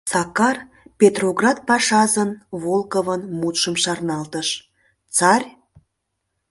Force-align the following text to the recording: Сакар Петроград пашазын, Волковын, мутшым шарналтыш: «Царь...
Сакар 0.11 0.57
Петроград 0.99 1.57
пашазын, 1.67 2.31
Волковын, 2.61 3.21
мутшым 3.39 3.75
шарналтыш: 3.83 4.49
«Царь... 5.15 5.47